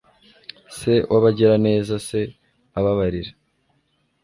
Se 0.77 0.93
wabagiraneza 1.11 1.95
Se 2.07 2.21
ababarira 2.77 3.31